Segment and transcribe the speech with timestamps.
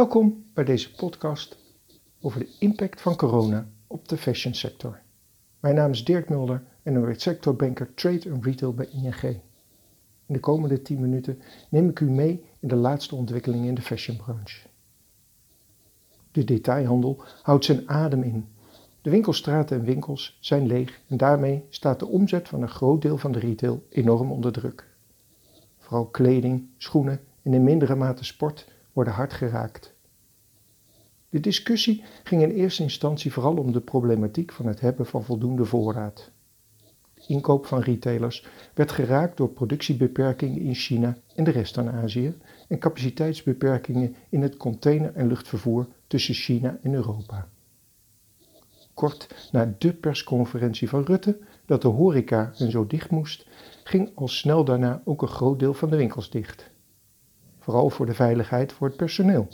[0.00, 1.58] Welkom bij deze podcast
[2.20, 5.00] over de impact van corona op de fashion sector.
[5.60, 9.22] Mijn naam is Dirk Mulder en ik ben sectorbanker Trade en Retail bij ING.
[9.22, 9.40] In
[10.26, 14.66] de komende 10 minuten neem ik u mee in de laatste ontwikkelingen in de fashionbranche.
[16.32, 18.48] De detailhandel houdt zijn adem in.
[19.02, 23.18] De winkelstraten en winkels zijn leeg en daarmee staat de omzet van een groot deel
[23.18, 24.88] van de retail enorm onder druk.
[25.78, 29.94] Vooral kleding, schoenen en in mindere mate sport worden hard geraakt.
[31.28, 35.64] De discussie ging in eerste instantie vooral om de problematiek van het hebben van voldoende
[35.64, 36.30] voorraad.
[37.14, 42.34] De inkoop van retailers werd geraakt door productiebeperkingen in China en de rest van Azië
[42.68, 47.48] en capaciteitsbeperkingen in het container- en luchtvervoer tussen China en Europa.
[48.94, 53.46] Kort na de persconferentie van Rutte dat de horeca en zo dicht moest,
[53.84, 56.70] ging al snel daarna ook een groot deel van de winkels dicht.
[57.70, 59.48] Vooral voor de veiligheid voor het personeel.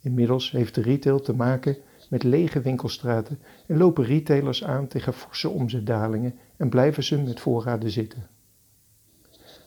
[0.00, 1.76] Inmiddels heeft de retail te maken
[2.10, 7.90] met lege winkelstraten en lopen retailers aan tegen forse omzetdalingen en blijven ze met voorraden
[7.90, 8.26] zitten.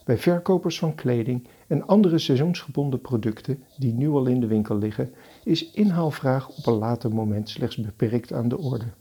[0.04, 5.14] Bij verkopers van kleding en andere seizoensgebonden producten die nu al in de winkel liggen,
[5.44, 8.94] is inhaalvraag op een later moment slechts beperkt aan de orde.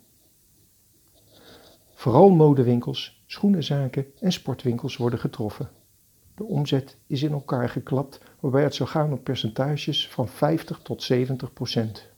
[1.95, 5.69] Vooral modewinkels, schoenenzaken en sportwinkels worden getroffen.
[6.41, 11.03] De omzet is in elkaar geklapt, waarbij het zou gaan om percentages van 50 tot
[11.03, 12.09] 70 procent.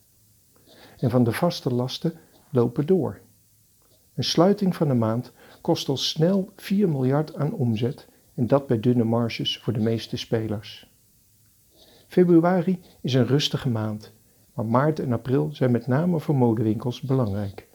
[0.99, 2.15] En van de vaste lasten
[2.51, 3.21] lopen door.
[4.15, 8.81] Een sluiting van de maand kost al snel 4 miljard aan omzet en dat bij
[8.81, 10.91] dunne marges voor de meeste spelers.
[12.07, 14.13] Februari is een rustige maand,
[14.55, 17.69] maar maart en april zijn met name voor modewinkels belangrijk.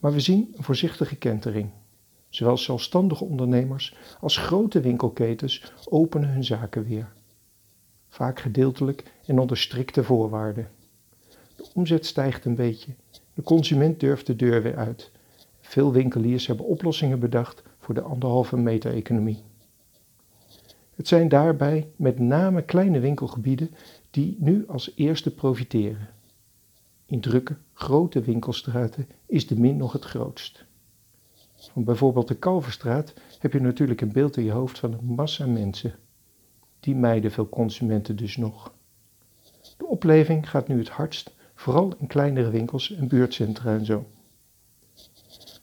[0.00, 1.70] Maar we zien een voorzichtige kentering.
[2.30, 7.12] Zowel zelfstandige ondernemers als grote winkelketens openen hun zaken weer.
[8.08, 10.68] Vaak gedeeltelijk en onder strikte voorwaarden.
[11.56, 12.94] De omzet stijgt een beetje.
[13.34, 15.10] De consument durft de deur weer uit.
[15.60, 19.42] Veel winkeliers hebben oplossingen bedacht voor de anderhalve meter economie.
[20.94, 23.70] Het zijn daarbij met name kleine winkelgebieden
[24.10, 26.08] die nu als eerste profiteren.
[27.06, 30.64] In drukke, grote winkelstraten is de min nog het grootst.
[31.68, 35.46] Van bijvoorbeeld de Kalverstraat heb je natuurlijk een beeld in je hoofd van een massa
[35.46, 35.94] mensen.
[36.80, 38.72] Die mijden veel consumenten dus nog.
[39.76, 44.06] De opleving gaat nu het hardst, vooral in kleinere winkels en buurtcentra en zo.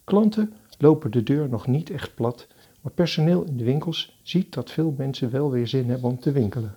[0.04, 2.46] Klanten lopen de deur nog niet echt plat,
[2.80, 6.32] maar personeel in de winkels ziet dat veel mensen wel weer zin hebben om te
[6.32, 6.76] winkelen.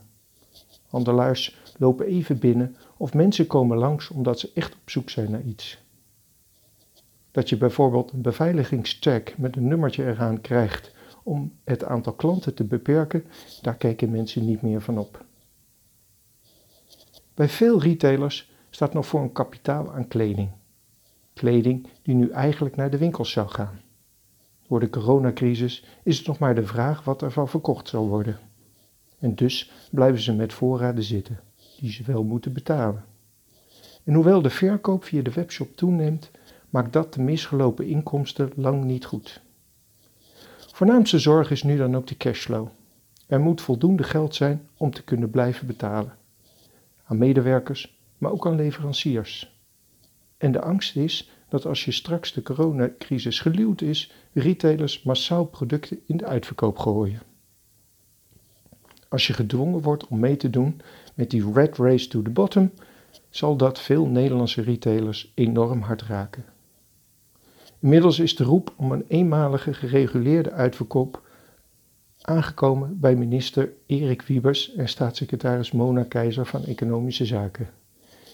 [0.87, 5.43] Handelaars lopen even binnen of mensen komen langs omdat ze echt op zoek zijn naar
[5.43, 5.80] iets.
[7.31, 10.93] Dat je bijvoorbeeld een beveiligingscheck met een nummertje eraan krijgt
[11.23, 13.25] om het aantal klanten te beperken,
[13.61, 15.25] daar kijken mensen niet meer van op.
[17.33, 20.49] Bij veel retailers staat nog voor een kapitaal aan kleding.
[21.33, 23.79] Kleding die nu eigenlijk naar de winkels zou gaan.
[24.67, 28.39] Door de coronacrisis is het nog maar de vraag wat ervan verkocht zal worden.
[29.19, 31.39] En dus blijven ze met voorraden zitten,
[31.79, 33.05] die ze wel moeten betalen.
[34.03, 36.31] En hoewel de verkoop via de webshop toeneemt,
[36.71, 39.41] maakt dat de misgelopen inkomsten lang niet goed.
[40.73, 42.67] Voornaamste zorg is nu dan ook de cashflow.
[43.27, 46.15] Er moet voldoende geld zijn om te kunnen blijven betalen.
[47.03, 49.59] Aan medewerkers, maar ook aan leveranciers.
[50.37, 55.99] En de angst is dat als je straks de coronacrisis geluwd is, retailers massaal producten
[56.05, 57.21] in de uitverkoop gooien.
[59.09, 60.81] Als je gedwongen wordt om mee te doen
[61.13, 62.71] met die red race to the bottom,
[63.29, 66.45] zal dat veel Nederlandse retailers enorm hard raken.
[67.81, 71.21] Inmiddels is de roep om een eenmalige gereguleerde uitverkoop
[72.21, 77.69] aangekomen bij minister Erik Wiebers en staatssecretaris Mona Keizer van Economische Zaken.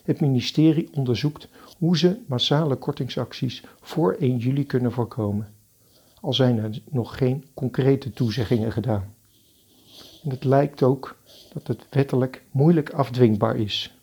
[0.03, 1.47] Het ministerie onderzoekt
[1.77, 5.53] hoe ze massale kortingsacties voor 1 juli kunnen voorkomen.
[6.21, 9.15] Al zijn er nog geen concrete toezeggingen gedaan.
[10.23, 11.17] En het lijkt ook
[11.53, 13.97] dat het wettelijk moeilijk afdwingbaar is.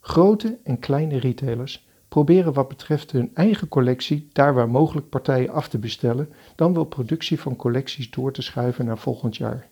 [0.00, 5.68] Grote en kleine retailers proberen wat betreft hun eigen collectie, daar waar mogelijk partijen af
[5.68, 9.68] te bestellen, dan wel productie van collecties door te schuiven naar volgend jaar.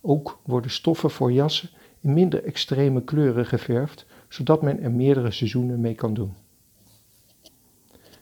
[0.00, 1.68] Ook worden stoffen voor jassen
[2.00, 6.34] in minder extreme kleuren geverfd, zodat men er meerdere seizoenen mee kan doen.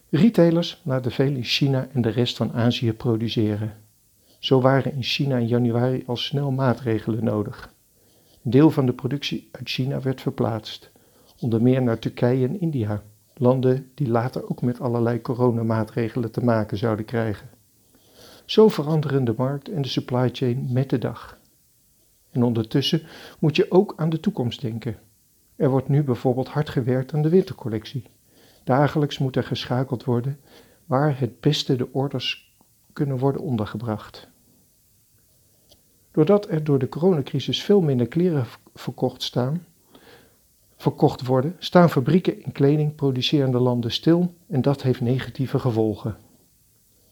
[0.09, 3.77] Retailers laten veel in China en de rest van Azië produceren.
[4.39, 7.75] Zo waren in China in januari al snel maatregelen nodig.
[8.45, 10.91] Een deel van de productie uit China werd verplaatst,
[11.41, 13.03] onder meer naar Turkije en India,
[13.41, 17.49] landen die later ook met allerlei coronamaatregelen te maken zouden krijgen.
[18.45, 21.39] Zo veranderen de markt en de supply chain met de dag.
[22.31, 23.03] En ondertussen
[23.39, 24.97] moet je ook aan de toekomst denken.
[25.57, 28.05] Er wordt nu bijvoorbeeld hard gewerkt aan de wintercollectie.
[28.65, 30.41] Dagelijks moet er geschakeld worden
[30.87, 32.57] waar het beste de orders
[32.93, 34.29] kunnen worden ondergebracht.
[36.11, 39.65] Doordat er door de coronacrisis veel minder kleren verkocht, staan,
[40.81, 46.17] verkocht worden, staan fabrieken in kledingproducerende landen stil en dat heeft negatieve gevolgen.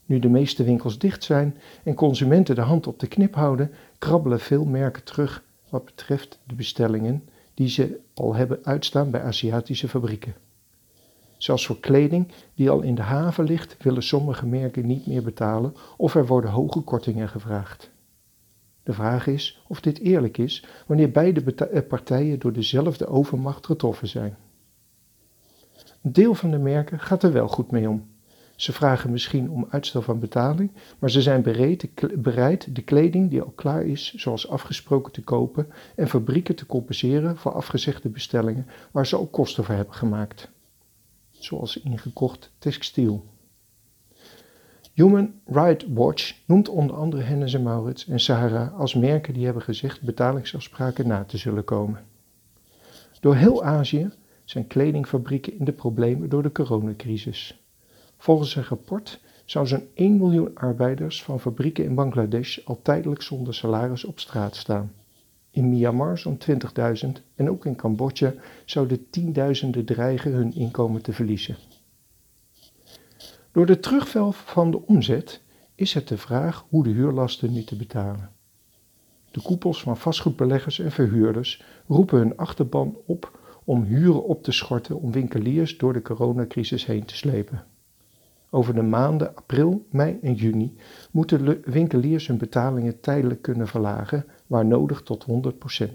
[0.07, 4.41] Nu de meeste winkels dicht zijn en consumenten de hand op de knip houden, krabbelen
[4.41, 10.35] veel merken terug wat betreft de bestellingen die ze al hebben uitstaan bij Aziatische fabrieken.
[11.37, 15.75] Zelfs voor kleding die al in de haven ligt, willen sommige merken niet meer betalen
[15.97, 17.91] of er worden hoge kortingen gevraagd.
[18.89, 24.09] De vraag is of dit eerlijk is wanneer beide eh, partijen door dezelfde overmacht getroffen
[24.09, 24.37] zijn.
[26.03, 28.09] Een deel van de merken gaat er wel goed mee om.
[28.57, 31.43] Ze vragen misschien om uitstel van betaling, maar ze zijn
[32.17, 37.37] bereid de kleding die al klaar is, zoals afgesproken, te kopen en fabrieken te compenseren
[37.37, 40.51] voor afgezegde bestellingen waar ze ook kosten voor hebben gemaakt,
[41.31, 43.25] zoals ingekocht textiel.
[44.99, 49.63] Human Rights Watch noemt onder andere Hennes en Maurits en Sahara als merken die hebben
[49.63, 52.05] gezegd betalingsafspraken na te zullen komen.
[53.21, 54.11] Door heel Azië
[54.45, 57.65] zijn kledingfabrieken in de problemen door de coronacrisis.
[58.17, 63.55] Volgens een rapport zou zo'n 1 miljoen arbeiders van fabrieken in Bangladesh al tijdelijk zonder
[63.55, 64.93] salaris op straat staan.
[65.51, 66.39] In Myanmar zo'n
[67.07, 68.35] 20.000 en ook in Cambodja
[68.65, 71.57] zouden tienduizenden dreigen hun inkomen te verliezen.
[73.59, 75.43] Door de terugval van de omzet
[75.75, 78.31] is het de vraag hoe de huurlasten nu te betalen.
[79.31, 85.01] De koepels van vastgoedbeleggers en verhuurders roepen hun achterban op om huren op te schorten
[85.01, 87.65] om winkeliers door de coronacrisis heen te slepen.
[88.51, 90.77] Over de maanden april, mei en juni
[91.11, 95.87] moeten winkeliers hun betalingen tijdelijk kunnen verlagen, waar nodig tot 100%.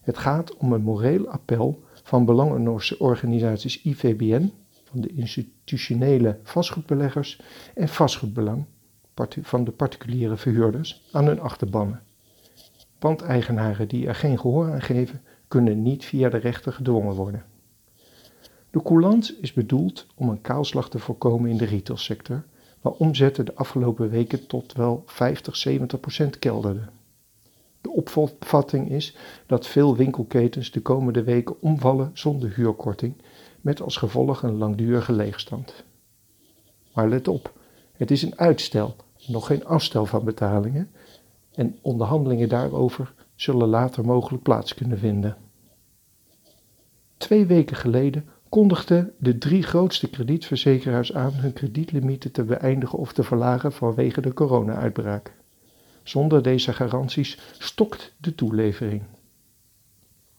[0.00, 4.52] Het gaat om een moreel appel van belangenorganisaties IVBN,
[4.90, 7.40] van de institutionele vastgoedbeleggers
[7.74, 8.64] en vastgoedbelang
[9.42, 12.02] van de particuliere verhuurders aan hun achterbannen.
[12.98, 17.44] Pandeigenaren die er geen gehoor aan geven, kunnen niet via de rechter gedwongen worden.
[18.70, 22.44] De coulance is bedoeld om een kaalslag te voorkomen in de retailsector,
[22.80, 26.90] waar omzetten de afgelopen weken tot wel 50, 70 procent kelderden.
[27.80, 33.14] De opvatting is dat veel winkelketens de komende weken omvallen zonder huurkorting,
[33.68, 35.84] met als gevolg een langdurige leegstand.
[36.94, 37.52] Maar let op,
[37.92, 40.90] het is een uitstel, nog geen afstel van betalingen,
[41.54, 45.36] en onderhandelingen daarover zullen later mogelijk plaats kunnen vinden.
[47.16, 53.22] Twee weken geleden kondigden de drie grootste kredietverzekeraars aan hun kredietlimieten te beëindigen of te
[53.22, 55.32] verlagen vanwege de corona-uitbraak.
[56.02, 59.02] Zonder deze garanties stokt de toelevering.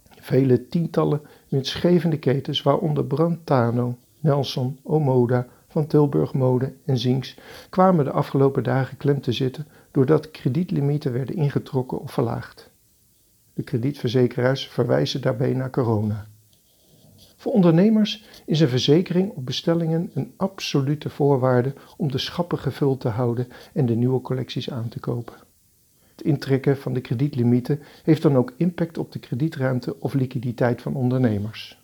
[0.09, 7.37] Vele tientallen winstgevende ketens, waaronder Brantano, Nelson, Omoda, Van Tilburg Mode en Zinks,
[7.69, 12.69] kwamen de afgelopen dagen klem te zitten doordat kredietlimieten werden ingetrokken of verlaagd.
[13.53, 16.27] De kredietverzekeraars verwijzen daarbij naar corona.
[17.35, 23.07] Voor ondernemers is een verzekering op bestellingen een absolute voorwaarde om de schappen gevuld te
[23.07, 25.48] houden en de nieuwe collecties aan te kopen.
[26.19, 30.95] Het intrekken van de kredietlimieten heeft dan ook impact op de kredietruimte of liquiditeit van
[30.95, 31.83] ondernemers.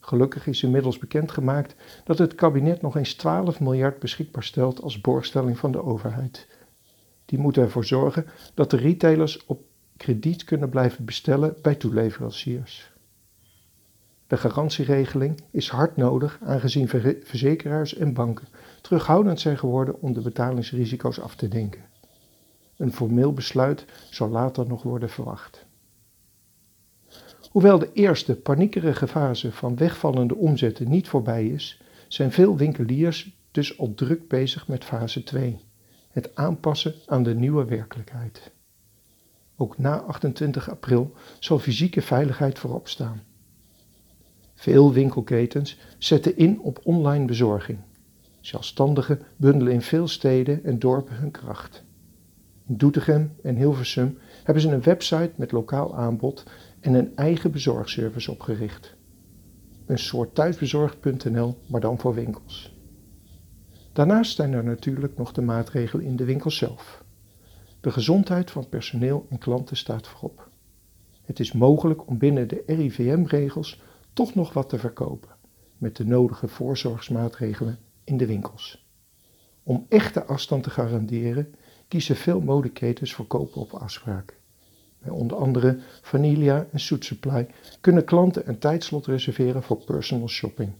[0.00, 5.58] Gelukkig is inmiddels bekendgemaakt dat het kabinet nog eens 12 miljard beschikbaar stelt als borgstelling
[5.58, 6.48] van de overheid.
[7.24, 9.62] Die moet ervoor zorgen dat de retailers op
[9.96, 12.92] krediet kunnen blijven bestellen bij toeleveranciers.
[14.26, 16.88] De garantieregeling is hard nodig aangezien
[17.24, 18.46] verzekeraars en banken
[18.80, 21.94] terughoudend zijn geworden om de betalingsrisico's af te denken.
[22.76, 25.66] Een formeel besluit zal later nog worden verwacht.
[27.50, 33.78] Hoewel de eerste paniekerige fase van wegvallende omzetten niet voorbij is, zijn veel winkeliers dus
[33.78, 35.60] al druk bezig met fase 2,
[36.10, 38.52] het aanpassen aan de nieuwe werkelijkheid.
[39.56, 43.22] Ook na 28 april zal fysieke veiligheid voorop staan.
[44.54, 47.78] Veel winkelketens zetten in op online bezorging.
[48.40, 51.84] Zelfstandigen bundelen in veel steden en dorpen hun kracht.
[52.68, 56.44] In Doetinchem en Hilversum hebben ze een website met lokaal aanbod
[56.80, 58.96] en een eigen bezorgservice opgericht.
[59.86, 62.76] Een soort thuisbezorgd.nl, maar dan voor winkels.
[63.92, 67.04] Daarnaast zijn er natuurlijk nog de maatregelen in de winkel zelf.
[67.80, 70.48] De gezondheid van personeel en klanten staat voorop.
[71.24, 73.82] Het is mogelijk om binnen de RIVM-regels
[74.12, 75.30] toch nog wat te verkopen,
[75.78, 78.86] met de nodige voorzorgsmaatregelen in de winkels.
[79.62, 81.54] Om echte afstand te garanderen
[81.88, 84.36] kiezen veel modeketens voor kopen op afspraak.
[84.98, 87.46] Bij onder andere Vanilla en Suit Supply
[87.80, 90.72] kunnen klanten een tijdslot reserveren voor personal shopping.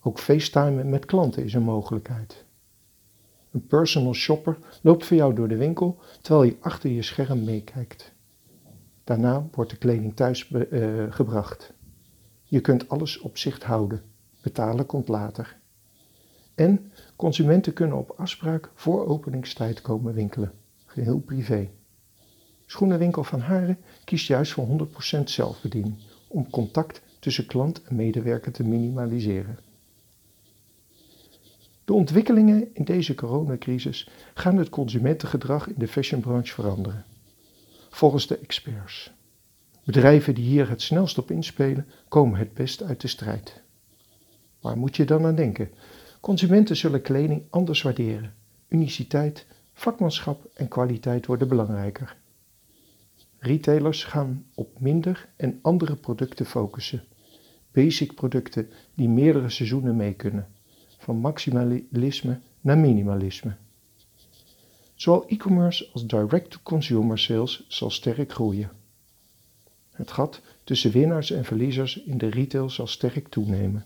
[0.00, 2.44] Ook facetimen met klanten is een mogelijkheid.
[3.50, 8.12] Een personal shopper loopt voor jou door de winkel terwijl je achter je scherm meekijkt.
[9.04, 11.72] Daarna wordt de kleding thuis uh, gebracht.
[12.44, 14.02] Je kunt alles op zicht houden.
[14.42, 15.56] Betalen komt later.
[16.54, 20.52] En consumenten kunnen op afspraak voor openingstijd komen winkelen.
[20.86, 21.70] Geheel privé.
[22.66, 24.88] Schoenenwinkel van Haren kiest juist voor
[25.20, 25.96] 100% zelfbediening
[26.28, 29.58] om contact tussen klant en medewerker te minimaliseren.
[31.84, 37.04] De ontwikkelingen in deze coronacrisis gaan het consumentengedrag in de fashionbranche veranderen.
[37.90, 39.12] Volgens de experts.
[39.84, 43.62] Bedrijven die hier het snelst op inspelen, komen het best uit de strijd.
[44.60, 45.70] Waar moet je dan aan denken?
[46.26, 48.34] Consumenten zullen kleding anders waarderen.
[48.68, 52.16] Uniciteit, vakmanschap en kwaliteit worden belangrijker.
[53.38, 57.04] Retailers gaan op minder en andere producten focussen.
[57.72, 60.46] Basic producten die meerdere seizoenen mee kunnen
[60.98, 63.56] van maximalisme naar minimalisme.
[64.94, 68.70] Zowel e-commerce als direct-to-consumer sales zal sterk groeien.
[69.92, 73.84] Het gat tussen winnaars en verliezers in de retail zal sterk toenemen.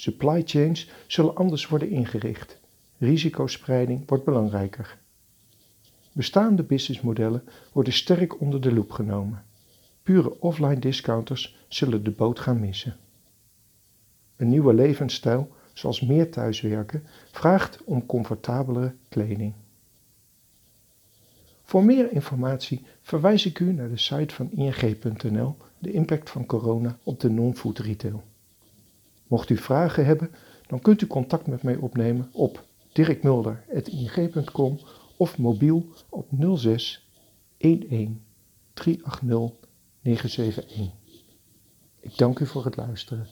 [0.00, 2.60] Supply chains zullen anders worden ingericht.
[2.98, 4.98] Risicospreiding wordt belangrijker.
[6.12, 9.44] Bestaande businessmodellen worden sterk onder de loep genomen.
[10.02, 12.96] Pure offline discounters zullen de boot gaan missen.
[14.36, 19.54] Een nieuwe levensstijl zoals meer thuiswerken, vraagt om comfortabelere kleding.
[21.62, 26.98] Voor meer informatie verwijs ik u naar de site van ing.nl, de impact van corona
[27.02, 28.22] op de non-food retail.
[29.30, 30.30] Mocht u vragen hebben,
[30.66, 34.78] dan kunt u contact met mij opnemen op dirkmulder.ing.com
[35.16, 37.10] of mobiel op 06
[37.56, 37.80] 11
[38.72, 39.68] 380
[40.02, 40.90] 971.
[42.00, 43.26] Ik dank u voor het luisteren.